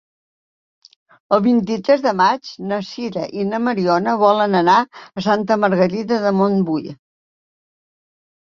El 1.35 1.41
vint-i-tres 1.47 2.01
de 2.05 2.13
maig 2.21 2.53
na 2.71 2.79
Sira 2.87 3.25
i 3.41 3.45
na 3.51 3.59
Mariona 3.67 4.15
volen 4.23 4.61
anar 4.63 4.79
a 5.21 5.25
Santa 5.27 5.59
Margarida 5.67 6.19
de 6.25 6.33
Montbui. 6.41 6.99